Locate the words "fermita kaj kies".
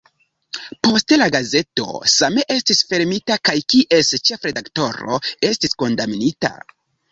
2.93-4.11